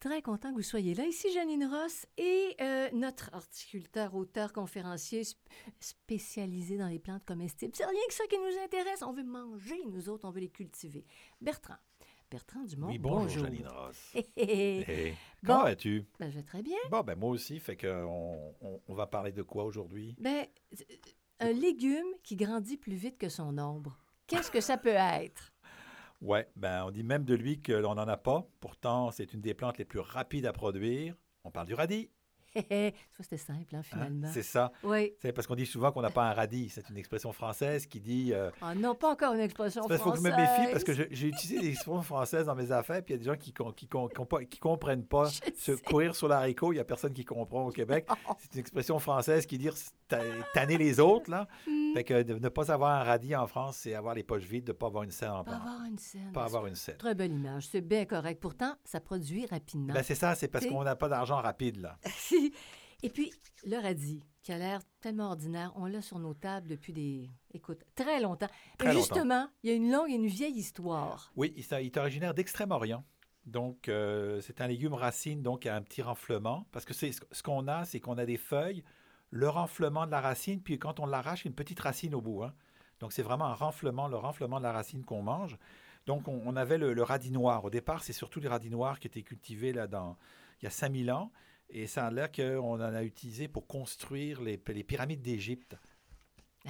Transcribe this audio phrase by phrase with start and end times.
[0.00, 1.04] Très content que vous soyez là.
[1.04, 5.36] Ici Janine Ross et euh, notre horticulteur, auteur, conférencier sp-
[5.78, 7.74] spécialisé dans les plantes comestibles.
[7.76, 9.02] C'est rien que ça qui nous intéresse.
[9.02, 11.04] On veut manger, nous autres, on veut les cultiver.
[11.42, 11.76] Bertrand.
[12.30, 12.88] Bertrand Dumont.
[12.88, 14.12] Oui, bonjour, Janine Ross.
[14.14, 14.90] Hé, hé, hé.
[14.90, 15.10] Hey,
[15.42, 15.52] Bon.
[15.54, 16.04] Comment vas-tu?
[16.18, 16.78] Ben, je vais très bien.
[16.90, 18.54] Bon, ben moi aussi, fait que on,
[18.88, 20.14] on- va parler de quoi aujourd'hui?
[20.18, 20.46] Ben,
[21.40, 23.98] un légume qui grandit plus vite que son ombre.
[24.26, 25.49] Qu'est-ce que ça peut être?
[26.20, 28.46] Ouais, ben on dit même de lui que l'on n'en a pas.
[28.60, 31.14] Pourtant, c'est une des plantes les plus rapides à produire.
[31.44, 32.10] On parle du radis.
[32.54, 32.94] Hé, hé.
[33.16, 33.82] Ça, c'était simple, hein, hein?
[33.82, 34.28] finalement.
[34.32, 34.72] C'est ça.
[34.82, 35.14] oui.
[35.22, 36.68] C'est parce qu'on dit souvent qu'on n'a pas un radis.
[36.68, 38.34] C'est une expression française qui dit.
[38.34, 40.46] euh, Ah non, pas encore une expression parce qu'il faut que française.
[40.46, 43.16] je me méfie parce que j'ai utilisé des expressions françaises dans mes affaires, puis il
[43.16, 45.28] y a des gens qui ne qui, qui qui comprennent pas.
[45.30, 45.82] Je Se sais.
[45.82, 48.06] courir sur l'haricot, il n'y a personne qui comprend au Québec.
[48.28, 48.32] Oh.
[48.40, 49.68] C'est une expression française qui dit
[50.54, 51.30] tanner les autres.
[51.30, 51.48] Là.
[51.66, 51.94] Hmm.
[51.94, 54.64] Fait que de ne pas avoir un radis en France, c'est avoir les poches vides,
[54.64, 56.32] de ne pas avoir une scène en Pas avoir une scène.
[56.32, 56.96] Pas avoir une scène.
[56.96, 57.68] Très belle image.
[57.68, 58.40] C'est bien correct.
[58.40, 59.94] Pourtant, ça produit rapidement.
[59.94, 61.80] Ben, c'est ça, c'est parce qu'on n'a pas d'argent rapide.
[61.80, 61.98] là.
[63.02, 63.32] Et puis,
[63.64, 67.30] le radis, qui a l'air tellement ordinaire, on l'a sur nos tables depuis des...
[67.54, 68.48] Écoute, très longtemps.
[68.78, 68.98] Très longtemps.
[69.00, 71.32] justement, il y a une longue et une vieille histoire.
[71.34, 73.02] Oui, il, il est originaire d'Extrême-Orient.
[73.46, 76.66] Donc, euh, c'est un légume racine, donc à un petit renflement.
[76.72, 78.84] Parce que c'est ce qu'on a, c'est qu'on a des feuilles,
[79.30, 82.42] le renflement de la racine, puis quand on l'arrache, une petite racine au bout.
[82.42, 82.52] hein.
[82.98, 85.56] Donc, c'est vraiment un renflement, le renflement de la racine qu'on mange.
[86.06, 87.64] Donc, on, on avait le, le radis noir.
[87.64, 90.16] Au départ, c'est surtout les radis noirs qui étaient cultivés là, dans,
[90.60, 91.30] il y a 5000 ans.
[91.70, 95.76] Et ça a l'air qu'on en a utilisé pour construire les, les pyramides d'Égypte.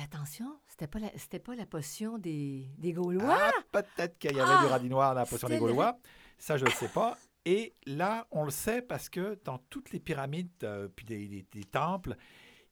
[0.01, 3.37] Attention, c'était pas la, c'était pas la potion des, des Gaulois?
[3.41, 4.61] Ah, peut-être qu'il y avait Ah!
[4.63, 5.99] du radis noir dans la potion des le- Gaulois.
[6.39, 7.19] Ça, je ne le sais pas.
[7.45, 11.47] Et là, on le sait parce que dans toutes les pyramides, euh, puis des, des-
[11.51, 12.15] des temples,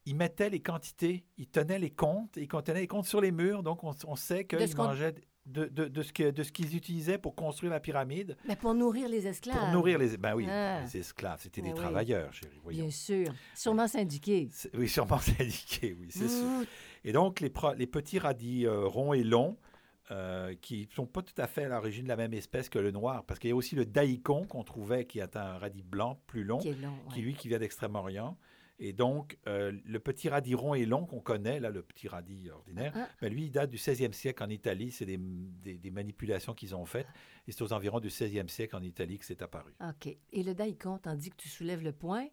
[0.05, 3.63] ils mettaient les quantités, ils tenaient les comptes, ils tenaient les comptes sur les murs.
[3.63, 7.17] Donc, on, on sait qu'ils mangeaient de, de- de ce que- de ce qu'ils utilisaient
[7.17, 9.57] pour construire la pyramide, Mais pour nourrir les esclaves.
[9.57, 10.15] pour nourrir les...
[10.17, 10.81] Ben oui, Ah.
[10.83, 11.75] les esclaves, c'était des oui.
[11.75, 12.59] travailleurs, chérie.
[12.63, 12.81] voyons.
[12.83, 13.27] Bien sûr.
[13.55, 14.49] Sûrement syndiqués.
[14.51, 16.45] C'est- Oui, sûrement syndiqués, oui, c'est sûr.
[17.03, 19.57] Et donc, les, pro- les petits radis euh, ronds et longs,
[20.11, 22.79] euh, qui ne sont pas tout à fait à l'origine de la même espèce que
[22.79, 25.83] le noir, parce qu'il y a aussi le daikon qu'on trouvait, qui est un radis
[25.83, 28.37] blanc plus long, Qui lui, qui vient d'Extrême-Orient.
[28.81, 32.49] Et donc, euh, le petit radis rond et long qu'on connaît, là, le petit radis
[32.49, 34.91] ordinaire, Ah, ben, lui, il date du 16e siècle en Italie.
[34.91, 37.07] C'est des, des- des manipulations qu'ils ont faites.
[37.47, 39.73] Et c'est aux environs du 16e siècle en Italie que c'est apparu.
[39.81, 40.15] OK.
[40.31, 42.27] Et le daikon, tandis que tu soulèves le point,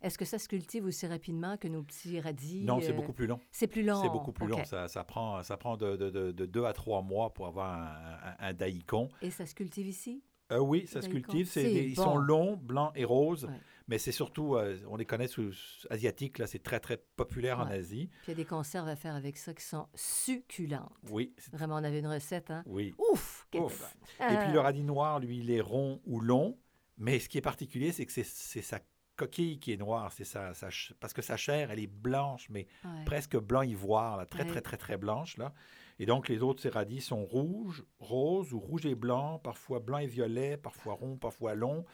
[0.00, 2.62] est-ce que ça se cultive aussi rapidement que nos petits radis?
[2.64, 3.40] Non, c'est euh, beaucoup plus long.
[3.50, 4.00] C'est plus long.
[4.00, 4.64] C'est beaucoup plus long.
[4.64, 7.72] Ça, ça prend, ça prend de, de, de, de deux à trois mois pour avoir
[7.76, 9.08] un, un, un daikon.
[9.20, 10.22] Et ça se cultive ici?
[10.52, 11.52] Euh, oui, ça se cultive.
[11.52, 13.46] Des- Ils sont longs, blancs et roses.
[13.46, 13.60] Ouais.
[13.88, 15.50] Mais c'est surtout, euh, on les connaît sous
[15.90, 17.66] asiatiques, là, c'est très, très populaire en.
[17.66, 18.08] Asie.
[18.22, 20.92] Puis il y a des conserves à faire avec ça qui sont succulentes.
[21.10, 22.62] Oui, Vraiment, on avait une recette, hein?
[22.66, 22.94] oui.
[23.12, 23.46] Ouf!
[23.54, 23.96] Ouf.
[24.20, 26.58] Et puis Euh, le radis noir, lui, il est rond ou long.
[26.98, 28.80] Mais ce qui est particulier, c'est que c'est- c'est sa
[29.16, 30.12] coquille qui est noire.
[30.12, 33.04] C'est ch- parce que sa chair, elle est blanche, mais ouais.
[33.06, 34.48] presque blanc ivoire, là, très, Ouais.
[34.48, 35.36] très, très, très blanche.
[35.38, 35.52] Là.
[35.98, 39.98] Et donc, les autres ces radis sont rouges, roses ou rouge et blanc, parfois blanc
[39.98, 41.84] et violet, parfois rond, parfois long.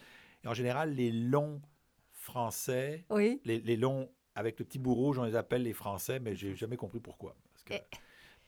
[0.42, 1.60] Et en général, les longs
[2.24, 3.40] français, Oui.
[3.44, 6.56] les, les longs avec le petit bout rouge, on les appelle les français, mais j'ai
[6.56, 7.36] jamais compris pourquoi.
[7.52, 7.82] Parce que, Eh.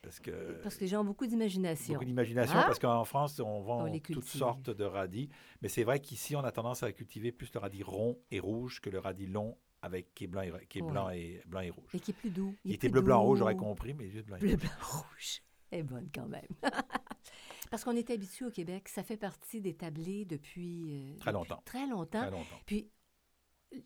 [0.03, 1.95] parce que Parce que les gens ont beaucoup d'imagination.
[1.95, 2.65] beaucoup d'imagination, Ah!
[2.65, 5.29] parce qu'en France, on vend On toutes sortes de radis.
[5.63, 8.81] Mais c'est vrai qu'ici, on a tendance à cultiver plus le radis rond et rouge
[8.81, 10.91] que le radis long avec qui est blanc et, qui est Ouais.
[10.91, 11.91] blanc et, blanc et rouge.
[11.95, 12.55] Et qui est plus doux.
[12.65, 14.61] Il était bleu, blanc, rouge, j'aurais compris, mais juste blanc et Bleu, rouge.
[14.63, 14.71] blanc,
[15.03, 15.43] rouge.
[15.71, 16.47] Est bonne quand même.
[17.71, 21.33] Parce qu'on est habitué au Québec, ça fait partie des tablés depuis euh, Très depuis
[21.33, 21.63] longtemps.
[21.65, 22.21] Très longtemps.
[22.23, 22.61] Très longtemps.
[22.65, 22.89] Puis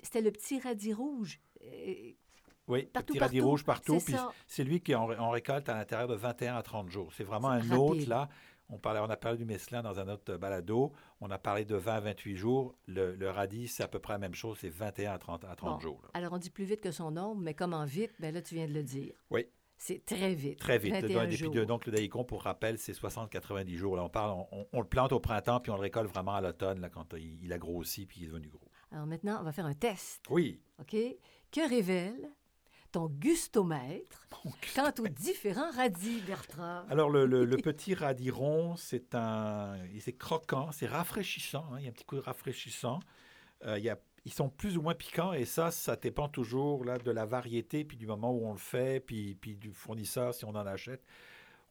[0.03, 1.41] c'était le petit radis rouge.
[1.65, 2.13] Euh,
[2.69, 3.49] Oui, Partout, petit radis partout.
[3.51, 3.99] rouge partout.
[3.99, 4.31] C'est Puis ça.
[4.47, 7.13] c'est lui qui en récolte à l'intérieur de 21 à 30 jours.
[7.13, 8.29] C'est vraiment un autre, là.
[8.73, 10.93] On, parlait, on a parlé du mesclin dans un autre balado.
[11.21, 12.77] On a parlé de 20 à 28 jours.
[12.87, 14.59] Le, le radis, c'est à peu près la même chose.
[14.61, 15.81] C'est 21 à 30, à 30 Bon.
[15.81, 16.01] jours.
[16.05, 16.11] là.
[16.15, 18.13] Alors on dit plus vite que son ombre, mais comment vite?
[18.21, 19.15] Ben là, tu viens de le dire.
[19.31, 19.47] Oui.
[19.77, 20.59] C'est très vite.
[20.61, 20.93] Très vite.
[20.93, 21.53] 21 Et puis, jours.
[21.55, 23.97] de- donc, le daikon, pour rappel, c'est 60-90 jours.
[23.97, 26.35] Là, on, parle, on, on- on le plante au printemps, puis on le récolte vraiment
[26.35, 28.61] à l'automne, quand il, il a grossi, puis il est devenu gros.
[28.93, 30.23] Alors maintenant, on va faire un test.
[30.31, 30.61] Oui.
[30.81, 30.97] OK?
[31.53, 32.31] Que révèle
[32.93, 34.27] ton gustomètre
[34.75, 36.83] quant aux différents radis, Bertrand?
[36.89, 41.65] Alors, le, le- le petit radis rond, c'est un, c'est croquant, c'est rafraîchissant.
[41.73, 43.01] hein, il y a un petit coup de rafraîchissant.
[43.65, 46.85] Euh, il y a- ils sont plus ou moins piquants et ça, ça dépend toujours
[46.85, 50.35] là, de la variété, puis du moment où on le fait, puis, puis du fournisseur
[50.35, 51.03] si on en achète.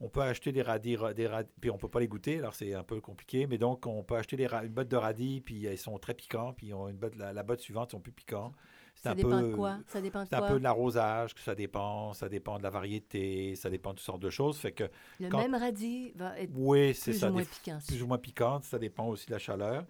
[0.01, 2.53] On peut acheter des radis, ra- des radis puis on peut pas les goûter, alors
[2.53, 5.55] c'est un peu compliqué, mais donc on peut acheter des une botte de radis, puis
[5.65, 8.13] ils sont très piquants, puis on- une botte, la, la botte suivante, ils sont plus
[8.13, 8.53] piquants.
[8.95, 9.77] Ça un dépend peu, de quoi?
[9.87, 10.47] Ça dépend de C'est un quoi?
[10.49, 14.05] peu de l'arrosage que ça dépend, ça dépend de la variété, ça dépend de toutes
[14.05, 14.57] sortes de choses.
[14.57, 14.85] Fait que
[15.21, 17.29] Le quand- même radis va être oui, plus ça.
[17.29, 17.79] ou moins des- piquant.
[17.87, 19.85] plus ou moins piquante, ça dépend aussi de la chaleur.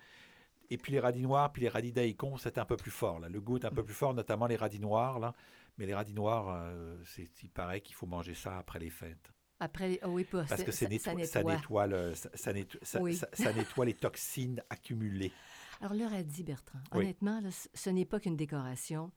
[0.71, 3.19] Et puis les radis noirs, puis les radis daikon, c'est un peu plus fort.
[3.19, 3.29] Là.
[3.29, 5.17] Le goût est un peu plus fort, notamment les radis noirs.
[5.19, 5.33] Là.
[5.79, 6.95] Mais les radis noirs, euh,
[7.41, 9.31] il paraît qu'il faut manger ça après les fêtes.
[9.59, 11.87] Après, oh oui, pas, Parce que ça, netto- nettoie.
[11.87, 13.15] le- ça, nettoie, ça- Oui.
[13.15, 15.33] ça- ça nettoie les toxines accumulées.
[15.81, 16.99] Alors, le radis, Bertrand, Oui.
[17.01, 19.11] honnêtement, là, ce n'est pas qu'une décoration.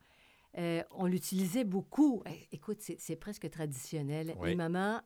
[0.58, 2.22] Euh, on l'utilisait beaucoup.
[2.26, 4.34] Eh, Écoute, c'est presque traditionnel.
[4.38, 4.50] Oui.
[4.50, 5.00] Les mamans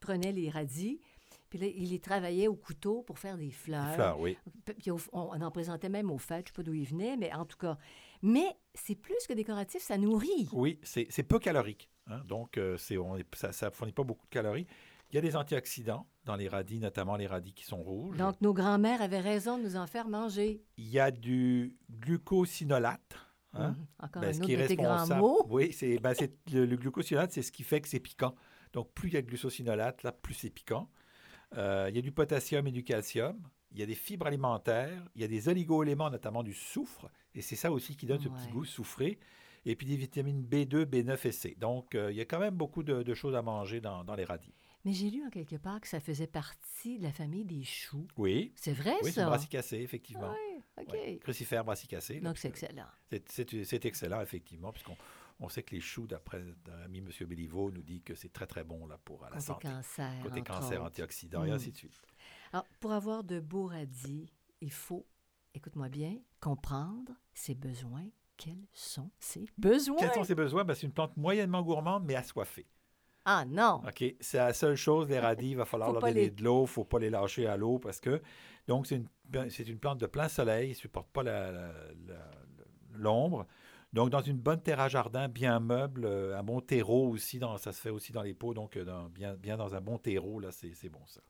[0.00, 1.00] prenaient les radis,
[1.48, 3.88] puis là, ils les travaillaient au couteau pour faire des fleurs.
[3.88, 4.36] Les fleurs, oui.
[4.78, 7.16] Puis on, on en présentait même aux fêtes, je ne sais pas d'où ils venaient,
[7.16, 7.78] mais en tout cas.
[8.22, 10.48] Mais c'est plus que décoratif, ça nourrit.
[10.52, 11.88] Oui, c'est peu calorique.
[12.08, 12.20] Hein.
[12.26, 14.66] Donc, euh, c'est- on est- ça ne fournit pas beaucoup de calories.
[15.10, 18.16] Il y a des antioxydants dans les radis, notamment les radis qui sont rouges.
[18.16, 20.62] Donc, nos grands-mères avaient raison de nous en faire manger.
[20.76, 23.16] Il y a du glucosinolate.
[23.52, 23.68] hein.
[23.70, 23.86] Mhm.
[24.00, 25.20] Encore Ben, un ce autre qui est responsable.
[25.20, 25.46] mots.
[25.48, 28.34] Oui, c'est ben, c'est- le, le glucosinolate, c'est ce qui fait que c'est piquant.
[28.72, 30.90] Donc, plus il y a de glucosinolate, là, plus c'est piquant.
[31.56, 33.38] Euh, il y a du potassium et du calcium.
[33.70, 35.04] Il y a des fibres alimentaires.
[35.14, 37.08] Il y a des oligo-éléments, notamment du soufre.
[37.34, 39.18] Et c'est ça aussi qui donne ce petit goût soufré.
[39.66, 41.56] Et puis des vitamines B2, B9 et C.
[41.58, 44.14] Donc, euh, il y a quand même beaucoup de, de choses à manger dans, dans
[44.14, 44.52] les radis.
[44.84, 48.06] Mais j'ai lu en quelque part que ça faisait partie de la famille des choux.
[48.18, 49.22] Oui, C'est vrai, oui c'est ça?
[49.22, 50.30] une brassicacée, effectivement.
[50.30, 50.92] Oui, OK.
[50.92, 51.18] Ouais.
[51.22, 52.20] Crucifère brassicacée.
[52.20, 52.84] Donc, c'est excellent.
[53.28, 54.96] C'est- excellent, effectivement, puisqu'on
[55.40, 57.08] on sait que les choux, d'après notre ami M.
[57.26, 59.68] Béliveau, nous dit que c'est très, très bon là, pour euh, la Côté santé.
[59.68, 60.12] cancer.
[60.22, 60.86] Côté cancer, autres.
[60.88, 61.54] antioxydants et Mm.
[61.54, 62.02] ainsi de suite.
[62.52, 64.30] Alors, pour avoir de beaux radis,
[64.60, 65.06] il faut,
[65.54, 68.06] écoute-moi bien, comprendre ses besoins.
[68.36, 69.96] Quels sont ses besoins?
[69.98, 70.64] Quels sont ses besoins?
[70.64, 72.66] Ben, c'est une plante moyennement gourmande, mais assoiffée.
[73.24, 73.80] Ah non!
[73.86, 74.04] OK?
[74.20, 76.62] C'est la seule chose, les radis, il va falloir leur donner les- de l'eau, il
[76.62, 78.20] ne faut pas les lâcher à l'eau parce que.
[78.66, 81.72] Donc, c'est une, c'est une plante de plein soleil, il ne supporte pas la- la-
[82.06, 82.30] la-
[82.94, 83.46] l'ombre.
[83.92, 87.56] Donc, dans une bonne terre à jardin, bien meuble, euh, un bon terreau aussi, dans,
[87.58, 89.98] ça se fait aussi dans les pots, donc euh, dans- bien, bien dans un bon
[89.98, 91.20] terreau, là, c'est c'est bon ça.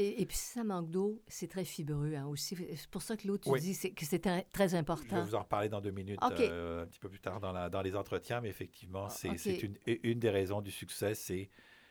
[0.00, 2.56] Et, et puis, si ça manque d'eau, c'est très fibreux hein, aussi.
[2.74, 3.60] C'est pour ça que l'eau, tu Oui.
[3.60, 5.22] dis que c'est très, très Je vais important.
[5.24, 7.82] vous en reparler dans deux minutes, euh, un petit peu plus tard dans, la- dans
[7.82, 11.14] les entretiens, mais effectivement, Ah, c'est une, une des raisons du succès.
[11.14, 11.50] C'est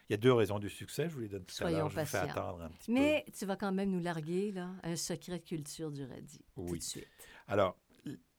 [0.09, 1.07] il y a deux raisons du succès.
[1.07, 1.89] Je vous les donne tout Soyons à l'heure.
[1.91, 4.95] Je vous fais attendre un petit Mais tu vas quand même nous larguer là, un
[4.95, 6.79] secret de culture du radis tout Oui.
[6.79, 7.07] de suite.
[7.47, 7.77] Alors,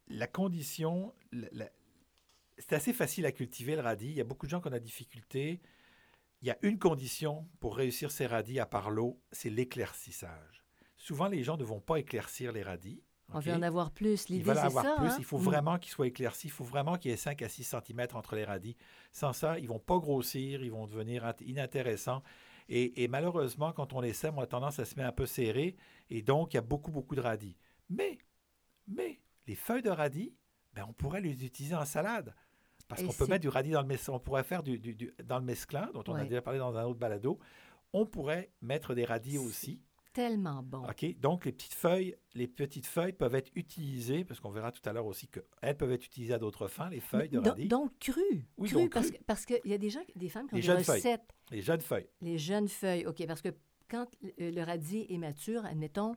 [0.09, 1.71] la condition, la-
[2.59, 4.07] c'est assez facile à cultiver le radis.
[4.09, 5.61] Il y a beaucoup de gens qui ont la difficulté.
[6.43, 10.65] Il y a une condition pour réussir ces radis à part l'eau, c'est l'éclaircissage.
[10.97, 13.03] Souvent, les gens ne vont pas éclaircir les radis.
[13.33, 14.29] On veut en avoir plus.
[14.29, 14.95] L'idée, c'est avoir ça.
[14.97, 15.07] plus.
[15.09, 15.17] hein?
[15.19, 15.43] Il faut Mm.
[15.45, 16.49] vraiment qu'ils soient éclaircis.
[16.49, 18.77] Il faut vraiment qu'il y ait 5 à 6 cm entre les radis.
[19.13, 20.65] Sans ça, ils vont pas grossir.
[20.65, 22.23] Ils vont devenir int- inintéressants.
[22.69, 25.27] Et, et malheureusement, quand on les sème, on a tendance à se mettre un peu
[25.27, 25.77] serré.
[26.09, 27.57] Et donc, il y a beaucoup, beaucoup de radis.
[27.89, 28.19] Mais,
[28.89, 30.35] mais, les feuilles de radis,
[30.75, 32.35] ben, on pourrait les utiliser en salade.
[32.91, 34.15] Parce qu'on peut mettre du radis dans le mesclin.
[34.15, 36.77] On pourrait faire du, du- du- dans le mesclin, dont on a déjà parlé dans
[36.77, 37.39] un autre balado.
[37.93, 39.81] On pourrait mettre des radis aussi.
[40.13, 40.83] Tellement bon.
[40.89, 41.19] OK?
[41.21, 44.93] Donc, les petites feuilles, les petites feuilles peuvent être utilisées, parce qu'on verra tout à
[44.93, 47.69] l'heure aussi qu'elles peuvent être utilisées à d'autres fins, les feuilles de radis.
[47.69, 48.21] Donc, cru.
[48.59, 49.19] Oui, cru, donc parce, cru.
[49.19, 50.97] que- parce qu'il y a des gens, des femmes qui ont Les des jeunes feuilles.
[50.97, 51.31] recettes.
[51.53, 52.09] Les jeunes feuilles.
[52.23, 53.51] Les jeunes feuilles, OK, parce que
[53.89, 54.07] quand
[54.39, 56.15] le, radis est mature, admettons,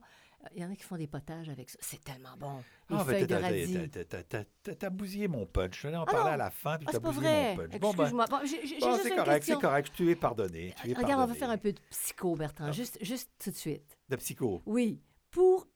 [0.56, 1.78] il y en a qui font des potages avec ça.
[1.81, 2.57] C'est tellement bon.
[2.90, 4.90] Les Ah, feuilles de t'as- radis.
[4.92, 5.81] bousillé mon punch.
[5.81, 7.56] Je en Ah parler à la fin, puis Ah, t'as bousillé vrai.
[7.56, 7.80] mon punch.
[7.80, 8.25] Bon, ben, Excuse-moi.
[8.30, 9.92] Bon, c'est correct, c'est correct.
[9.95, 10.74] Tu es pardonné.
[10.81, 12.72] Tu es Regarde, on va faire un peu de psycho, Bertrand, Ah.
[12.72, 13.98] juste, juste tout de suite.
[14.10, 14.62] De psycho.
[14.66, 15.01] Oui,
[15.31, 15.68] pour,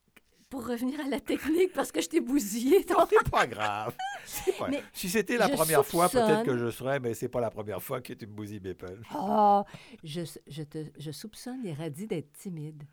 [0.49, 2.85] pour revenir à la technique, parce que je t'ai bousillé.
[2.85, 3.95] ton- Non, c'est pas grave.
[4.59, 7.49] Pas- Mais Si c'était la première fois, peut-être que je serais, mais c'est pas la
[7.51, 9.05] première fois que tu me bousilles mes punchs.
[9.11, 9.63] Ah,
[10.03, 12.83] je, je, te, je soupçonne les radis d'être timides.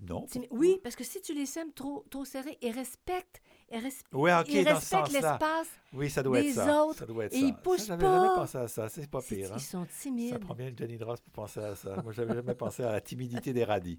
[0.00, 0.26] Non.
[0.50, 3.78] Oui, parce que si tu les sèmes trop, trop serrés, ils respectent, ils
[4.12, 5.68] Oui, respectent l'espace.
[5.92, 6.84] Oui, ça doit des être ça.
[6.84, 7.46] autres, ça doit être et ça.
[7.46, 8.34] ils poussent Ça, J'avais jamais pas.
[8.36, 8.88] pensé à ça.
[8.88, 9.52] C'est pas pire.
[9.52, 9.56] hein.
[9.56, 10.38] Ils sont Ça timides.
[10.38, 12.00] prend bien Jenny Dross pour penser à ça.
[12.02, 13.98] Moi, j'avais jamais pensé à la timidité des radis.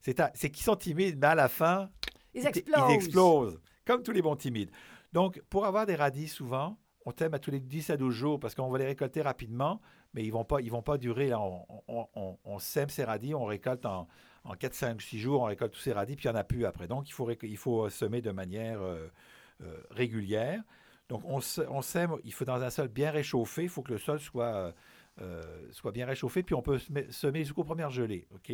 [0.00, 1.90] C'est à- qu'ils sont timides, mais à la fin,
[2.34, 2.84] Ils ils- explosent.
[2.90, 4.70] ils explosent, comme tous les bons timides.
[5.12, 6.76] Donc, pour avoir des radis, souvent,
[7.06, 9.80] on t'aime à tous les 10 à 12 jours parce qu'on va les récolter rapidement,
[10.12, 11.28] mais ils ne vont, pas- ils vont pas durer.
[11.28, 11.40] Là.
[11.40, 14.06] On, on- on- on sème ces radis, on récolte en,
[14.48, 16.44] en 4, 5, 6 jours, on récolte tous ces radis, puis il n'y en a
[16.44, 16.88] plus après.
[16.88, 19.06] Donc, il faut, réc- il faut euh, semer de manière euh,
[19.62, 20.62] euh, régulière.
[21.08, 24.20] Donc, on, sème, il faut dans un sol bien réchauffé, il faut que le sol
[24.20, 24.74] soit,
[25.20, 26.78] euh, soit bien réchauffé, puis on peut
[27.10, 28.26] semer, jusqu'aux premières gelées.
[28.34, 28.52] OK?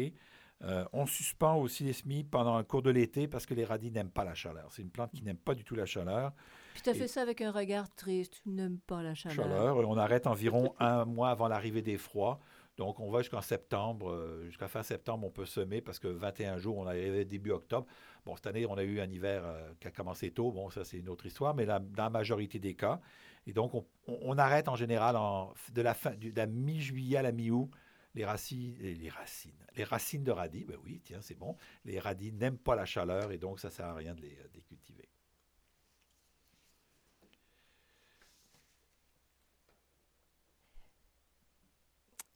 [0.62, 3.90] Euh, on suspend aussi les semis pendant le cours de l'été parce que les radis
[3.90, 4.68] n'aiment pas la chaleur.
[4.70, 6.32] C'est une plante qui n'aime pas du tout la chaleur.
[6.74, 8.40] Puis tu as Et- fait ça avec un regard triste.
[8.44, 9.36] Tu n'aimes pas la chaleur.
[9.36, 9.76] Chaleur.
[9.76, 12.38] On arrête environ un mois avant l'arrivée des froids.
[12.76, 14.10] Donc, on va jusqu'en septembre.
[14.10, 17.86] euh, Jusqu'à fin septembre, on peut semer parce que 21 jours, on arrivait début octobre.
[18.26, 20.50] Bon, cette année, on a eu un hiver euh, qui a commencé tôt.
[20.50, 23.00] Bon, ça, c'est une autre histoire, mais dans la majorité des cas.
[23.46, 23.72] Et donc,
[24.06, 25.16] on, arrête en général
[25.72, 27.70] de la, fin, de la mi-juillet à la mi-août
[28.14, 31.56] les racines, les racines, les racines de radis, ben oui, tiens, c'est bon.
[31.84, 34.50] Les radis n'aiment pas la chaleur et donc ça sert à rien de les, de
[34.54, 35.08] les cultiver.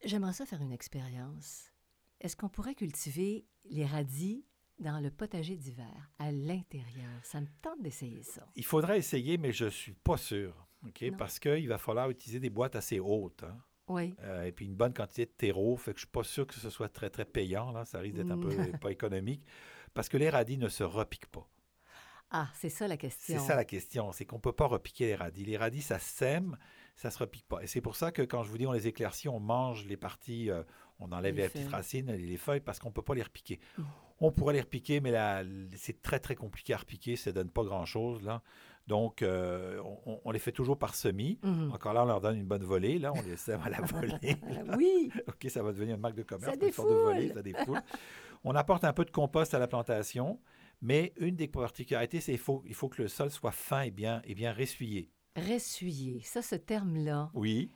[0.09, 1.71] J'aimerais ça faire une expérience.
[2.19, 4.43] Est-ce qu'on pourrait cultiver les radis
[4.79, 7.11] dans le potager d'hiver, à l'intérieur?
[7.23, 8.47] Ça me tente d'essayer ça.
[8.55, 10.67] Il faudrait essayer, mais je ne suis pas sûr.
[10.85, 11.01] OK?
[11.03, 11.17] Non.
[11.17, 13.43] Parce qu'il va falloir utiliser des boîtes assez hautes.
[13.43, 13.57] hein.
[13.87, 14.15] Oui.
[14.21, 15.75] Euh, et puis une bonne quantité de terreau.
[15.77, 17.71] Fait que je ne suis pas sûr que ce soit très, très payant.
[17.71, 17.85] Là.
[17.85, 18.77] Ça risque d'être un peu Mm.
[18.79, 19.43] pas économique.
[19.93, 21.47] Parce que les radis ne se repiquent pas.
[22.31, 23.39] Ah, c'est ça la question.
[23.39, 24.11] C'est ça la question.
[24.11, 25.43] C'est qu'on ne peut pas repiquer les radis.
[25.45, 26.57] Les radis, ça sème,
[26.99, 27.61] ça ne se repique pas.
[27.63, 29.95] Et c'est pour ça que quand je vous dis on les éclaircit, on mange les
[29.95, 30.63] parties, euh,
[30.99, 33.61] on enlève Les les, petites racines, les feuilles, parce qu'on ne peut pas les repiquer.
[33.77, 33.83] Mm.
[34.19, 35.43] On pourrait les repiquer, mais là,
[35.77, 37.15] c'est très, très compliqué à repiquer.
[37.15, 38.21] Ça ne donne pas grand-chose.
[38.23, 38.41] là.
[38.85, 41.39] Donc, euh, on, on les fait toujours par semis.
[41.41, 41.71] Mhm.
[41.71, 42.99] Encore là, on leur donne une bonne volée.
[42.99, 44.17] Là, on les sème à la volée.
[44.77, 46.51] Oui, OK, ça va devenir une marque de commerce.
[46.51, 47.81] Ça de volée, défoule.
[48.43, 50.37] On apporte un peu de compost à la plantation,
[50.81, 53.91] mais une des particularités, c'est qu'il faut, il faut que le sol soit fin et
[53.91, 55.09] bien, et bien ressuyé.
[55.35, 56.21] Ressuyer.
[56.23, 57.71] Ça, ce terme-là, Oui.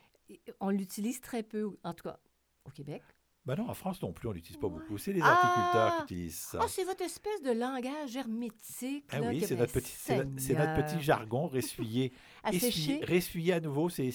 [0.60, 2.20] on l'utilise très peu, en tout cas
[2.66, 3.02] au Québec.
[3.46, 4.80] Ben non, en France non plus, on l'utilise pas Ouais.
[4.80, 4.98] beaucoup.
[4.98, 5.34] C'est les Ah!
[5.34, 6.60] horticulteurs qui utilisent ça.
[6.62, 9.06] Ah, c'est votre espèce de langage hermétique.
[9.12, 12.14] Ah là, oui, c'est ben, notre, petit, c'est notre- petit jargon, ressuyer.
[12.44, 14.12] À Essuyer, ressuyer à nouveau, c'est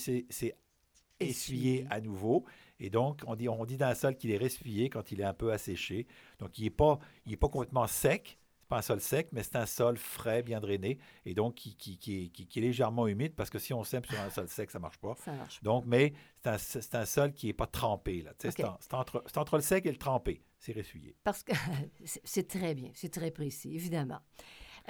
[1.20, 2.44] essuyer à nouveau.
[2.80, 5.24] Et donc, on dit, on dit dans un sol qu'il est ressuyé quand il est
[5.24, 6.06] un peu asséché.
[6.38, 8.38] Donc, il n'est pas, il est pas complètement sec.
[8.68, 10.98] Pas un sol sec, mais c'est un sol frais, bien drainé.
[11.24, 13.82] Et donc, qui, qui, qui est, qui- qui est légèrement humide parce que si on
[13.82, 15.14] sème sur un sol sec, ça ne marche pas.
[15.24, 15.62] Ça marche.
[15.62, 16.12] Donc, mais
[16.58, 18.20] c'est un, sol qui n'est pas trempé.
[18.22, 18.32] Là.
[18.38, 18.54] Tu sais, OK.
[18.80, 20.42] C'est en- c'est entre, le sec et le trempé.
[20.58, 21.16] C'est ressuyé.
[21.24, 21.52] Parce que
[22.24, 24.20] c'est très bien, c'est très précis, évidemment.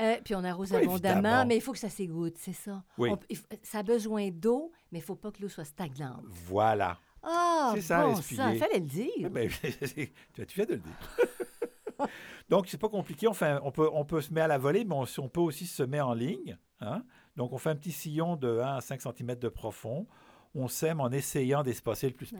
[0.00, 2.82] Euh, puis on arrose Oui, abondamment, mais il faut que ça s'égoutte, c'est ça.
[2.98, 3.10] Oui.
[3.10, 3.18] On-
[3.62, 6.22] ça a besoin d'eau, mais il ne faut pas que l'eau soit stagnante.
[6.26, 6.98] Voilà.
[7.22, 9.30] Ah, C'est ça, bon sang, fallait le dire.
[9.30, 9.48] Ben,
[10.34, 10.96] tu tu viens de le dire.
[12.48, 13.28] Donc, c'est pas compliqué.
[13.28, 15.28] On, fait un- on, peut, on peut se mettre à la volée, mais on, on
[15.28, 16.56] peut aussi se mettre en ligne.
[16.80, 17.02] hein.
[17.36, 20.06] Donc, on fait un petit sillon de 1 à 5 cm de profond.
[20.54, 22.38] On sème en essayant d'espacer le plus Ouais.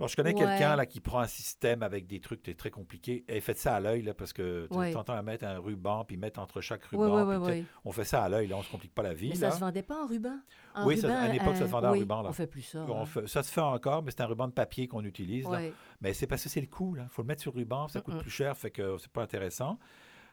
[0.00, 0.40] Alors, je connais Ouais.
[0.40, 3.24] quelqu'un là qui prend un système avec des trucs très compliqués.
[3.28, 4.96] Et faites ça à l'œil, là, parce que tu Ouais.
[4.96, 7.40] entends à mettre un ruban, puis mettre entre chaque ruban.
[7.46, 7.64] puis.
[7.84, 9.28] On fait ça à l'œil, là, on se complique pas la vie.
[9.28, 9.50] Mais là.
[9.50, 10.36] ça se vendait pas en ruban?
[10.74, 12.30] En Oui, ça- ruban, à l'époque, ça se euh, vendait en ruban, là.
[12.30, 12.84] On fait plus ça.
[12.88, 13.06] On hein.
[13.06, 15.48] fait- ça se fait encore, mais c'est un ruban de papier qu'on utilise.
[15.48, 15.60] là.
[16.00, 16.96] Mais c'est parce que c'est le coût.
[16.98, 19.22] Il faut le mettre sur le ruban, ça coûte plus cher, fait que c'est pas
[19.22, 19.78] intéressant.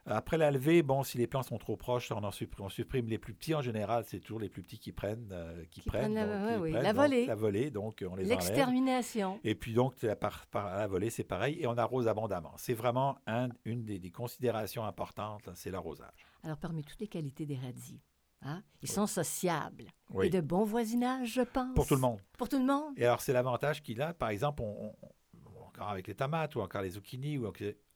[0.08, 3.08] Après la levée, bon, si les plants sont trop proches, on, en supprime, on supprime
[3.08, 3.54] les plus petits.
[3.54, 6.56] En général, c'est toujours les plus petits qui prennent, euh, qui, Qui prennent la- donc,
[6.58, 7.26] qui oui, prennent, la donc, volée.
[7.28, 8.26] la volée, donc on les.
[8.26, 9.40] L'extermination.
[9.44, 12.54] Et puis donc, la- par, par- à la volée, c'est pareil, et on arrose abondamment.
[12.58, 16.26] C'est vraiment un- une des, des considérations importantes, c'est l'arrosage.
[16.44, 18.02] Alors, parmi toutes les qualités des radis,
[18.42, 20.28] hein, ils sont sociables Oui.
[20.28, 21.76] et de bon voisinage, je pense.
[21.76, 22.20] Pour tout le monde.
[22.40, 22.94] Pour tout le monde.
[22.98, 24.14] Et alors, c'est l'avantage qu'il a.
[24.16, 24.96] Par exemple, on,
[25.90, 27.40] avec les tomates ou encore les zucchinis,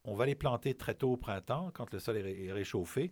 [0.04, 3.12] on va les planter très tôt au printemps, quand le sol est, ré- est réchauffé.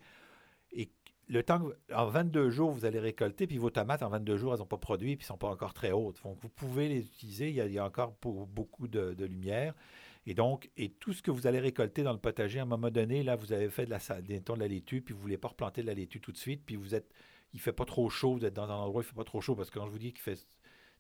[0.72, 0.90] Et
[1.30, 1.62] le temps,
[1.94, 4.78] en 22 jours, vous allez récolter, puis vos tomates, en 22 jours, elles n'ont pas
[4.78, 6.22] produit, puis ne sont pas encore très hautes.
[6.24, 7.50] Donc, vous pouvez les utiliser.
[7.50, 9.74] Il y a, encore beaucoup de, lumière.
[10.26, 12.92] Et donc, et tout ce que vous allez récolter dans le potager, à un moment
[12.92, 15.50] donné, là, vous avez fait de la, de la laitue, puis vous ne voulez pas
[15.50, 17.12] replanter de la laitue tout de suite, puis vous êtes,
[17.54, 19.16] il ne fait pas trop chaud, vous êtes dans un endroit où il ne fait
[19.16, 20.48] pas trop chaud, parce que quand je vous dis qu'il fait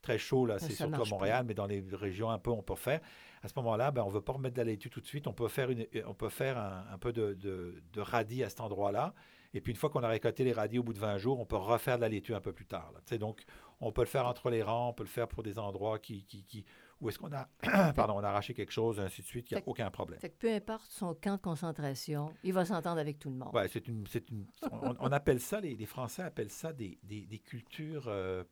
[0.04, 1.06] très chaud, là, c'est surtout à.
[1.16, 3.02] Montréal, mais dans les régions un peu, on peut faire.
[3.42, 5.26] À ce moment-là, ben, on ne veut pas remettre de la laitue tout de suite,
[5.28, 8.50] on peut faire, une, on peut faire un, un peu de, de, de radis à
[8.50, 9.14] cet endroit-là.
[9.56, 11.46] Et puis, une fois qu'on a récolté les radis au bout de 20 jours, on
[11.46, 12.92] peut refaire de la laitue un peu plus tard.
[12.94, 13.18] là.
[13.18, 13.44] Donc,
[13.82, 16.24] on peut le faire entre les rangs, on peut le faire pour des endroits qui,
[16.26, 16.66] qui, qui-
[17.02, 17.48] où est-ce qu'on a,
[17.94, 20.20] pardon, on a arraché quelque chose, ainsi de suite, il n'y a aucun problème.
[20.22, 23.54] Que peu importe son camp de concentration, il va s'entendre avec tout le monde.
[23.54, 26.98] Ouais, c'est une, c'est une, on, on appelle ça, les, les Français appellent ça des,
[27.04, 28.06] des, des cultures.
[28.08, 28.44] euh,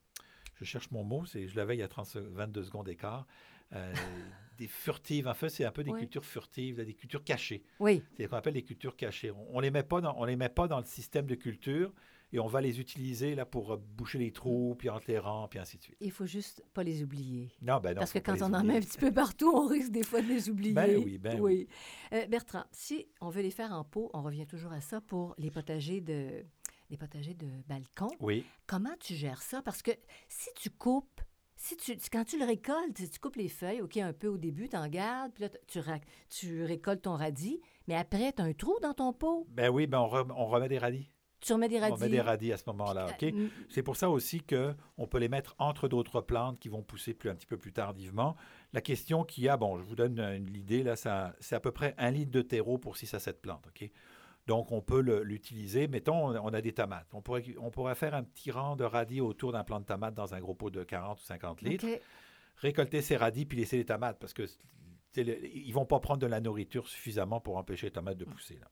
[0.61, 3.25] je cherche mon mot, c'est, je l'avais il y a 30, se- 22 secondes d'écart.
[3.73, 3.93] euh,
[4.57, 5.27] des furtives.
[5.27, 7.63] En fait, c'est un peu des cultures furtives, des cultures cachées.
[7.79, 9.31] Oui, C'est ce qu'on appelle les cultures cachées.
[9.31, 11.91] On, on les met pas dans, on les met pas dans le système de culture
[12.33, 15.47] et on va les utiliser là pour euh, boucher les trous, puis entre les rangs,
[15.47, 15.97] puis ainsi de suite.
[15.99, 17.49] il faut juste pas les oublier.
[17.61, 17.99] Non, ben non.
[18.01, 20.27] Parce que quand on en met un petit peu partout, on risque des fois de
[20.27, 20.73] les oublier.
[20.73, 21.67] Ben oui, ben oui.
[22.13, 25.33] Euh, Bertrand, si on veut les faire en pot, on revient toujours à ça pour
[25.39, 26.45] les potagers de,
[26.91, 28.09] les potagers de balcon.
[28.19, 28.45] Oui.
[28.67, 29.61] Comment tu gères ça?
[29.63, 29.91] Parce que
[30.27, 31.21] si tu coupes,
[31.55, 34.37] si tu, quand tu le récoltes, si tu coupes les feuilles, OK, un peu au
[34.37, 35.49] début, tu en gardes, puis là,
[36.29, 39.47] tu, récoltes ton radis, mais après, tu as un trou dans ton pot.
[39.49, 41.09] Ben oui, ben on, rem- on remet des radis.
[41.39, 41.93] Tu remets des radis.
[41.93, 43.23] On met des radis à ce moment-là, OK?
[43.23, 47.15] Euh, C'est pour ça aussi qu'on peut les mettre entre d'autres plantes qui vont pousser
[47.15, 48.35] plus, un petit peu plus tardivement.
[48.73, 51.71] La question qu'il y a, bon, je vous donne l'idée, là, ça- c'est à peu
[51.71, 53.89] près un litre de terreau pour 6 à 7 plantes, OK?
[54.51, 55.87] Donc, on peut le- l'utiliser.
[55.87, 57.07] Mettons, on, a des tomates.
[57.13, 60.13] On pourrait, on pourrait faire un petit rang de radis autour d'un plant de tomate
[60.13, 61.87] dans un gros pot de 40 ou 50 litres.
[62.57, 64.43] Récolter ces radis puis laisser les tomates parce que
[65.15, 68.59] ils ne vont pas prendre de la nourriture suffisamment pour empêcher les tomates de pousser.
[68.59, 68.67] Là.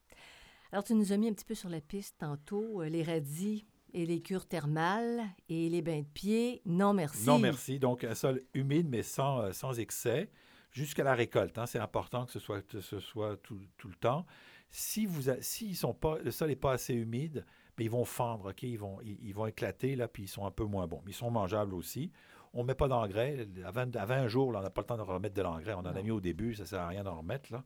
[0.74, 4.06] Alors, tu nous as mis un petit peu sur la piste tantôt, les radis et
[4.06, 6.62] les cures thermales et les bains de pied.
[6.66, 7.26] Non, merci.
[7.26, 7.80] Non, merci.
[7.80, 10.30] Donc, un sol humide, mais sans, sans excès,
[10.72, 11.58] jusqu'à la récolte.
[11.58, 11.68] Hein.
[11.68, 14.26] C'est important que ce soit, ce soit tout, tout le temps.
[14.72, 17.46] Si, vous si sont pas, le sol n'est pas assez humide,
[17.78, 18.64] mais ils vont fendre, OK?
[18.64, 21.02] Ils vont, ils, vont éclater, là, puis ils sont un peu moins bons.
[21.06, 22.12] Mais ils sont mangeables aussi.
[22.54, 23.48] On ne met pas d'engrais.
[23.66, 25.74] À 20, à 20 jours, là, on n'a pas le temps de remettre de l'engrais.
[25.74, 27.52] On en a mis au début, ça ne sert à rien d'en remettre.
[27.52, 27.64] Là.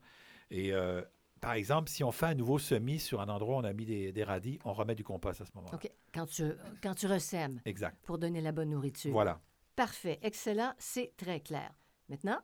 [0.50, 1.02] Et euh,
[1.40, 3.84] par exemple, si on fait un nouveau semis sur un endroit où on a mis
[3.84, 5.74] des, radis, on remet du compost à ce moment-là.
[5.74, 5.90] OK.
[6.12, 7.60] Quand tu, quand tu ressèmes.
[7.64, 7.98] Exact.
[8.04, 9.12] Pour donner la bonne nourriture.
[9.12, 9.40] Voilà.
[9.76, 10.18] Parfait.
[10.22, 10.72] Excellent.
[10.78, 11.70] C'est très clair.
[12.08, 12.38] Maintenant?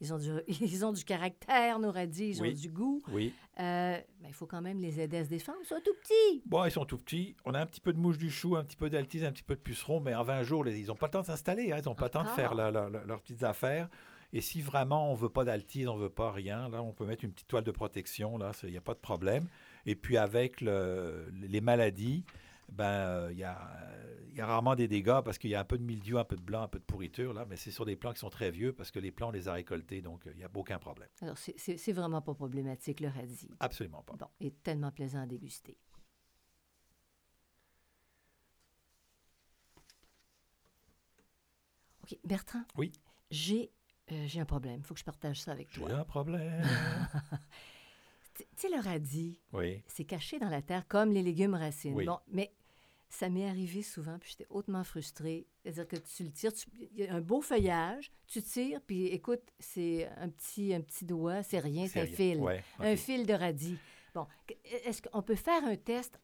[0.00, 3.02] Ils ont du, ils ont du caractère, radis, ils ont du goût.
[3.12, 3.34] Oui.
[3.58, 5.58] Euh, il faut quand même les aider à se défendre.
[5.62, 6.42] Ils sont tout petits.
[6.46, 7.34] Bon, ils sont tout petits.
[7.44, 9.42] On a un petit peu de mouche du chou, un petit peu d'altise, un petit
[9.42, 11.72] peu de puceron, mais en 20 jours, ils n'ont pas le temps de s'installer.
[11.72, 11.78] Hein.
[11.82, 13.88] Ils n'ont pas le temps de faire leurs petites affaires.
[14.32, 16.92] Et si vraiment on ne veut pas d'altise, on ne veut pas rien, là, on
[16.92, 19.46] peut mettre une petite toile de protection, là, il n'y a pas de problème.
[19.86, 22.24] Et puis avec les maladies,
[22.70, 23.58] ben, il y, a,
[24.34, 26.36] y, a, rarement des dégâts parce qu'il y a un peu de mildiou, un peu
[26.36, 28.50] de blanc, un peu de pourriture, là, mais c'est sur des plants qui sont très
[28.50, 31.08] vieux parce que les plants, on les a récoltés, donc il n'y a aucun problème.
[31.22, 33.50] Alors, c'est vraiment pas problématique, le radis.
[33.60, 34.14] Absolument pas.
[34.14, 35.76] Bon, et tellement plaisant à déguster.
[42.04, 42.62] OK, Bertrand?
[42.76, 42.92] Oui?
[43.30, 43.70] J'ai
[44.12, 44.80] euh, un problème.
[44.80, 45.88] Il faut que je partage ça avec toi.
[45.88, 46.62] J'ai un problème.
[48.34, 49.82] tu sais, le radis, oui.
[49.86, 51.94] c'est caché dans la terre comme les légumes racines.
[51.94, 52.06] Oui.
[52.06, 52.54] Bon, mais
[53.08, 55.46] ça m'est arrivé souvent, puis j'étais hautement frustrée.
[55.62, 59.42] C'est-à-dire que tu le tires, il y a un beau feuillage, tu tires, puis écoute,
[59.58, 62.42] c'est un petit, un petit doigt, c'est rien, c'est un fil.
[62.78, 63.78] Un fil de radis.
[64.14, 64.26] Bon,
[64.84, 66.18] est-ce qu'on peut faire un test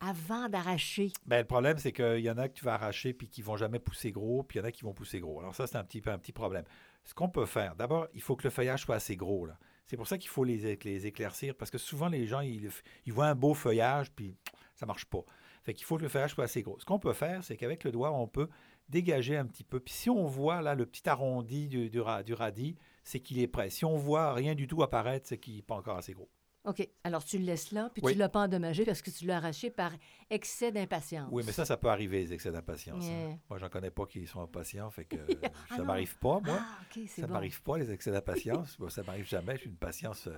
[0.00, 1.12] avant d'arracher?
[1.26, 3.56] Bien, le problème, c'est qu'il y en a que tu vas arracher puis qui vont
[3.56, 5.40] jamais pousser gros, puis il y en a qui vont pousser gros.
[5.40, 6.64] Alors ça, c'est un petit, un petit problème.
[7.04, 9.46] Ce qu'on peut faire, d'abord, il faut que le feuillage soit assez gros.
[9.46, 9.58] Là.
[9.86, 12.70] C'est pour ça qu'il faut les, les, éclaircir, parce que souvent, les gens, ils,
[13.04, 14.36] ils voient un beau feuillage, puis
[14.74, 15.24] ça marche pas.
[15.64, 16.78] Fait qu'il faut que le feuillage soit assez gros.
[16.78, 18.48] Ce qu'on peut faire, c'est qu'avec le doigt, on peut
[18.90, 19.80] dégager un petit peu.
[19.80, 23.70] Puis si on voit là le petit arrondi du radis, c'est qu'il est prêt.
[23.70, 26.28] Si on voit rien du tout apparaître, c'est qu'il n'est pas encore assez gros.
[26.64, 26.88] OK.
[27.04, 29.36] Alors, tu le laisses là, puis tu ne l'as pas endommagé parce que tu l'as
[29.36, 29.92] arraché par
[30.30, 31.28] excès d'impatience.
[31.30, 33.04] Oui, mais ça, ça peut arriver, les excès d'impatience.
[33.04, 33.38] Hein.
[33.50, 36.58] Moi, j'en connais pas qui sont impatients, fait que ah ça ne m'arrive pas, moi.
[36.58, 37.34] Ah, ça bon.
[37.34, 38.78] m'arrive pas, les excès d'impatience.
[38.78, 39.58] Ça ça m'arrive jamais.
[39.58, 40.32] J'ai une patience euh,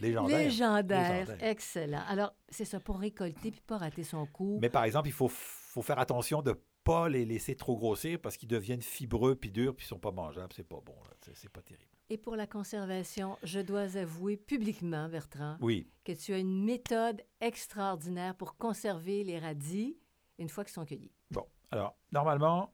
[0.00, 0.38] légendaire.
[0.38, 1.36] légendaire.
[1.40, 2.02] Excellent.
[2.08, 4.58] Alors, c'est ça, pour récolter puis pas rater son coup.
[4.62, 8.36] Mais par exemple, il faut, faut faire attention de pas les laisser trop grossir parce
[8.36, 10.52] qu'ils deviennent fibreux puis durs puis ils sont pas mangeables.
[10.54, 10.94] C'est pas bon.
[11.34, 11.95] C'est pas terrible.
[12.08, 15.88] Et pour la conservation, je dois avouer publiquement, Bertrand, oui.
[16.04, 19.96] que tu as une méthode extraordinaire pour conserver les radis
[20.38, 21.10] une fois qu'ils sont cueillis.
[21.32, 22.72] Bon, alors, normalement,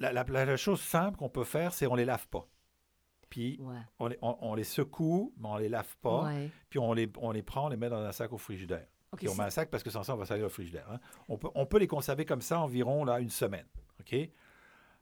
[0.00, 2.48] la, chose simple qu'on peut faire, c'est on les lave pas.
[3.28, 3.60] Puis
[3.98, 6.32] on, les, on, les, secoue, mais on les lave pas.
[6.68, 8.86] Puis on les, on les prend, on les met dans un sac au frigidaire.
[9.16, 10.88] puis on met un sac parce que sans ça, on va salir au frigidaire.
[10.90, 10.98] Hein.
[11.28, 13.66] On, peut, on peut les conserver comme ça environ là, une semaine.
[14.00, 14.16] OK?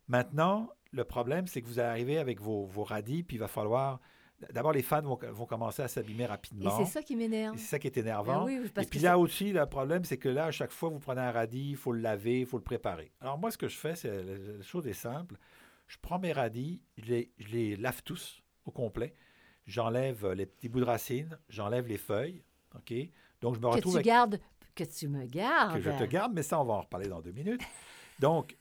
[0.09, 4.01] Maintenant, le problème, c'est que vous arrivez avec vos, radis, puis il va falloir.
[4.53, 6.81] D'abord, les fans vont, commencer à s'abîmer rapidement.
[6.81, 7.57] Et c'est ça qui m'énerve.
[7.57, 8.45] C'est ça qui est énervant.
[8.45, 11.21] Ben et puis là aussi, le problème, c'est que là, à chaque fois, vous prenez
[11.21, 13.13] un radis, il faut le laver, il faut le préparer.
[13.21, 15.37] Alors moi, ce que je fais, c'est la chose est simple.
[15.87, 19.15] Je prends mes radis, je les, je les lave tous au complet.
[19.67, 22.43] J'enlève les petits bouts de racines, j'enlève les feuilles.
[22.75, 22.93] OK?
[23.41, 23.95] Donc, je me retrouve.
[23.95, 24.41] Que tu gardes,
[24.75, 25.75] que tu me gardes.
[25.75, 27.63] Que je te garde, mais ça, on va en reparler dans deux minutes.
[28.19, 28.57] Donc,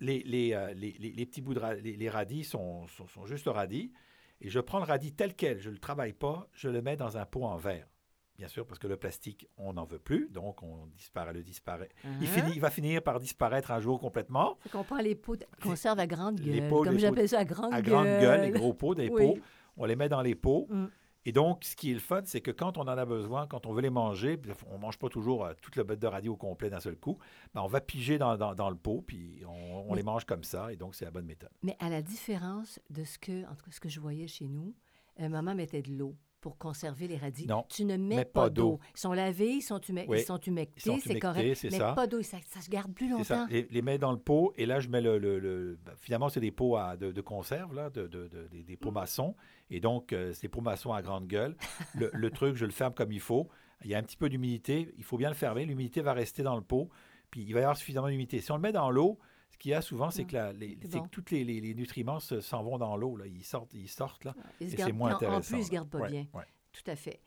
[0.00, 0.22] les,
[0.54, 3.92] euh, les, les, les, petits bouts de les, radis sont, sont, juste radis.
[4.40, 6.96] Et je prends le radis tel quel, je ne le travaille pas, je le mets
[6.96, 7.88] dans un pot en verre.
[8.36, 11.88] Bien sûr, parce que le plastique, on n'en veut plus, donc on disparaît, le disparaît.
[12.04, 12.26] il, uh-huh.
[12.26, 14.58] finit, il va finir par disparaître un jour complètement.
[14.62, 17.70] C'est qu'on prend les pots de conserve à grande gueule, comme j'appelle ça, à grande
[17.70, 17.78] gueule.
[17.78, 19.38] À grande gueule, les gros pots, des pots.
[19.78, 20.66] On les met dans les pots.
[20.68, 20.86] Mm.
[21.26, 23.66] Et donc, ce qui est le fun, c'est que quand on en a besoin, quand
[23.66, 26.28] on veut les manger, on ne mange pas toujours euh, toute le bête de radis
[26.28, 27.18] au complet d'un seul coup,
[27.52, 30.94] ben, on va piger dans, le pot, puis on, les mange comme ça, et donc
[30.94, 31.50] c'est la bonne méthode.
[31.64, 34.46] Mais à la différence de ce que, en tout cas, ce que je voyais chez
[34.46, 34.72] nous,
[35.18, 36.14] euh, maman mettait de l'eau
[36.46, 37.44] pour conserver les radis.
[37.48, 38.78] Non, tu ne mets, pas, d'eau.
[38.94, 41.58] Ils sont lavés, ils sont, ils sont humectés, c'est correct.
[41.64, 41.92] Mais ça.
[41.92, 43.24] pas d'eau, ça, se garde plus longtemps.
[43.24, 43.48] Ça.
[43.50, 45.18] Les, les mets dans le pot, et là, je mets le...
[45.18, 48.06] le, ben, finalement, c'est des pots à, de, conserve, là, de,
[48.52, 48.94] des, pots mm.
[48.94, 49.34] maçons.
[49.70, 51.56] Et donc, euh, c'est pour maçon à grande gueule.
[51.94, 53.48] Le, truc, je le ferme comme il faut.
[53.82, 54.94] Il y a un petit peu d'humidité.
[54.98, 55.66] Il faut bien le fermer.
[55.66, 56.90] L'humidité va rester dans le pot.
[57.32, 58.40] Puis, il va y avoir suffisamment d'humidité.
[58.40, 60.76] Si on le met dans l'eau, ce qu'il y a souvent, c'est que, les,
[61.10, 63.18] tous les, nutriments s'en vont dans l'eau.
[63.24, 64.34] Ils sortent, ils sortent là.
[64.60, 65.38] et c'est moins intéressant.
[65.38, 66.26] En plus, ils ne se gardent pas bien.
[66.72, 67.20] Tout à fait.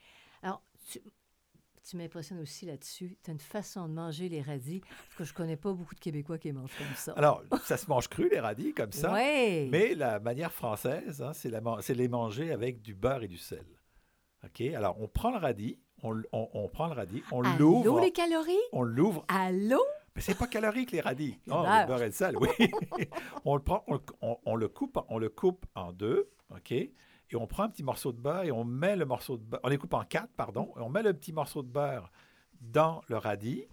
[0.44, 1.02] Alors, tu,
[1.90, 3.18] tu m'impressionnes aussi là-dessus.
[3.24, 6.00] Tu as une façon de manger les radis, parce que je connais pas beaucoup de
[6.00, 7.14] Québécois qui mangent comme ça.
[7.14, 9.12] Alors, ça se mange cru, les radis, comme ça.
[9.12, 9.68] Ouais.
[9.72, 13.38] Mais la manière française, hein, c'est la c'est les manger avec du beurre et du
[13.38, 13.66] sel.
[14.46, 14.62] OK?
[14.62, 18.02] Alors, on prend le radis, on, on- on prend le radis, on Allô, l'ouvre.
[18.02, 18.56] les calories?
[18.72, 19.26] On l'ouvre.
[19.28, 19.82] Allô?
[20.20, 21.40] Mais c'est pas calorique, les radis.
[21.48, 21.82] Le Non, beurre.
[21.82, 22.50] le beurre et le sel, oui.
[23.46, 26.72] on le prend, on, le- on- on le coupe, on le coupe en deux, OK?
[26.74, 26.92] Et
[27.36, 29.70] on prend un petit morceau de beurre et on met le morceau de beurre, on
[29.70, 32.12] les coupe en quatre, pardon, et on met le petit morceau de beurre
[32.60, 33.66] dans le radis.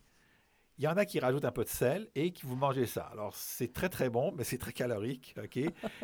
[0.78, 3.08] Il y en a qui rajoutent un peu de sel et qui vous mangez ça.
[3.10, 5.58] Alors, c'est très, très bon, mais c'est très calorique, OK?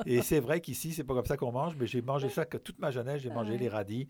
[0.06, 2.56] Et c'est vrai qu'ici, c'est pas comme ça qu'on mange, mais j'ai mangé ça que
[2.56, 4.08] toute ma jeunesse, j'ai mangé les radis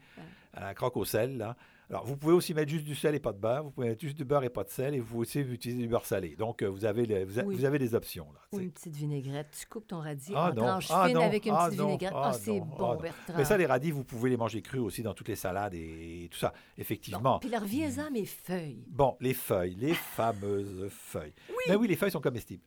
[0.55, 1.57] à la croque au sel, là.
[1.93, 3.65] Alors, vous pouvez aussi mettre juste du sel et pas de beurre.
[3.65, 4.95] Vous pouvez mettre juste du beurre et pas de sel.
[4.95, 6.37] Et vous pouvez aussi utiliser du beurre salé.
[6.37, 7.55] Donc, euh, vous avez, les- vous, a- Oui.
[7.55, 8.41] vous avez des options, là.
[8.51, 9.55] Ou une petite vinaigrette.
[9.61, 11.79] Tu coupes ton radis Ah en non, tranches ah fines non, avec une ah petite
[11.79, 12.13] non, vinaigrette.
[12.15, 12.97] Ah, ah c'est bon.
[12.97, 13.35] Bertrand.
[13.37, 16.29] Mais ça, les radis, vous pouvez les manger crus aussi dans toutes les salades et,
[16.31, 16.55] tout ça.
[16.79, 17.21] Effectivement.
[17.21, 18.87] Bon, Puis leur reviens-en mes feuilles.
[18.89, 21.35] Bon, les feuilles, les fameuses feuilles.
[21.69, 22.63] Mais oui, les feuilles sont comestibles.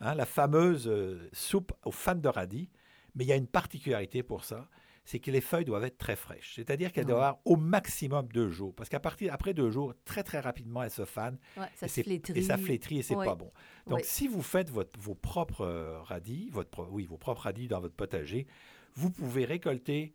[0.00, 2.68] Hein, la fameuse euh, soupe aux fans de radis,
[3.14, 4.68] mais il y a une particularité pour ça,
[5.04, 6.54] c'est que les feuilles doivent être très fraîches.
[6.54, 7.10] C'est-à-dire qu'elles Ouais.
[7.12, 8.74] doivent avoir au maximum deux jours.
[8.74, 11.88] Parce qu'à partir après deux jours, très très rapidement, elles se fanent Ouais, ça et,
[11.88, 12.38] se flétrit.
[12.38, 13.26] et ça flétrit et c'est Ouais.
[13.26, 13.50] pas bon.
[13.88, 17.80] Donc, si vous faites votre- vos propres euh, radis, votre, oui, vos propres radis dans
[17.80, 18.46] votre potager,
[18.94, 20.14] vous pouvez récolter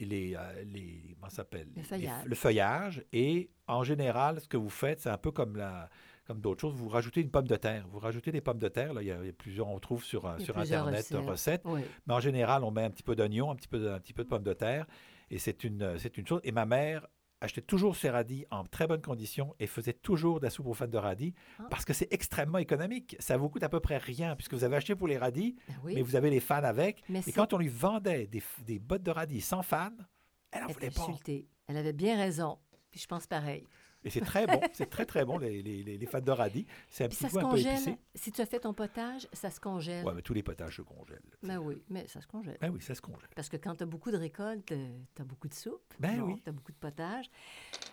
[0.00, 1.68] les, euh, les comment s'appelle?
[1.74, 5.88] Le le feuillage et en général, ce que vous faites, c'est un peu comme la
[6.28, 7.86] comme d'autres choses, vous rajoutez une pomme de terre.
[7.90, 8.92] Vous rajoutez des pommes de terre.
[8.94, 11.26] Là, il, y a, il y a plusieurs, on trouve sur, sur Internet recettes.
[11.26, 11.62] recettes.
[11.64, 11.80] Oui.
[12.06, 14.12] Mais en général, on met un petit peu d'oignon, un petit peu de, un petit
[14.12, 14.86] peu de pommes de terre.
[15.30, 16.40] Et c'est une, une chose.
[16.44, 17.06] Et ma mère
[17.40, 20.74] achetait toujours ses radis en très bonne condition et faisait toujours de la soupe aux
[20.74, 21.66] fans de radis Ah.
[21.70, 23.16] parce que c'est extrêmement économique.
[23.20, 25.74] Ça vous coûte à peu près rien puisque vous avez acheté pour les radis, Ben
[25.84, 25.94] oui.
[25.94, 27.02] mais vous avez les fans avec.
[27.08, 29.90] Mais Et quand on lui vendait des, des bottes de radis sans fans,
[30.50, 31.06] elle n'en Elle voulait pas.
[31.68, 32.58] Elle avait bien raison.
[32.90, 33.64] Puis je pense pareil.
[34.08, 36.66] Et c'est très bon, c'est très très bon les, les, de radis.
[36.90, 37.74] C'est un Puis petit ça se peu congèle.
[37.74, 37.98] épicé.
[38.14, 40.04] Si tu as fait ton potage, ça se congèle.
[40.04, 41.20] Ouais, mais tous les potages se congèlent.
[41.42, 42.56] Ben oui, mais ça se congèle.
[42.60, 43.28] Ben oui, ça se congèle.
[43.36, 44.74] Parce que quand tu as beaucoup de récoltes, tu
[45.20, 45.94] as beaucoup de soupe.
[46.00, 46.40] Ben oui.
[46.42, 47.26] Tu as beaucoup de potage.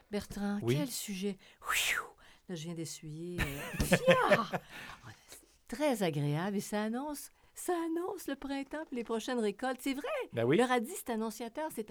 [0.10, 0.76] Bertrand, Oui.
[0.78, 1.38] quel sujet.
[2.48, 3.40] Là, je viens d'essuyer.
[3.42, 9.80] euh, c'est Très agréable et ça annonce, ça annonce le printemps et les prochaines récoltes.
[9.82, 10.08] C'est vrai.
[10.32, 10.58] Ben oui.
[10.58, 11.70] Le radis, c'est annonciateur.
[11.74, 11.84] Tu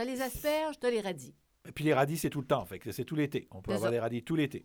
[0.00, 1.34] as les asperges, tu as les radis.
[1.68, 2.64] Et puis les radis, c'est tout le temps.
[2.64, 3.46] Fait que c'est tout l'été.
[3.50, 4.64] On peut avoir des radis tout l'été.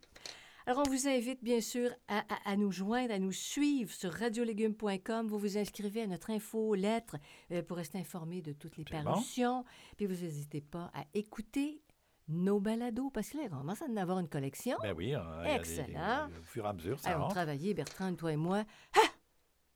[0.67, 4.11] Alors, on vous invite bien sûr à, à- à nous joindre, à nous suivre sur
[4.11, 5.27] radiolégumes.com.
[5.27, 7.17] Vous vous inscrivez à notre info lettre
[7.51, 9.63] euh, pour rester informé de toutes les parutions.
[9.97, 11.81] Puis vous n'hésitez pas à écouter
[12.27, 14.77] nos balados parce que là, on commence à en avoir une collection.
[14.81, 16.27] Ben oui, hein, des- Excellent.
[16.29, 18.63] des- au fur et à mesure, ça Hey, on travaillé, Bertrand, toi et moi.
[18.95, 18.99] Ah!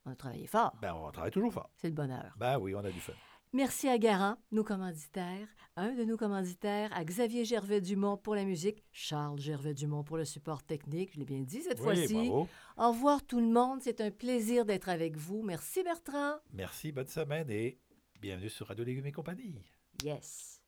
[0.05, 0.75] On a travaillé fort.
[0.81, 1.69] Ben, on travaille toujours fort.
[1.75, 2.33] C'est le bonheur.
[2.37, 3.13] Ben oui, on a du fun.
[3.51, 8.83] Merci à Garant, nos commanditaires, un de nos commanditaires, à Xavier Gervais-Dumont pour la musique,
[8.91, 12.29] Charles Gervais-Dumont pour le support technique, je l'ai bien dit cette Oui, fois-ci.
[12.77, 15.41] Au revoir tout le monde, c'est un plaisir d'être avec vous.
[15.41, 16.35] Merci Bertrand.
[16.53, 17.79] Merci, bonne semaine et
[18.21, 19.55] bienvenue sur Radio Légumes et compagnie.
[20.03, 20.58] Yes.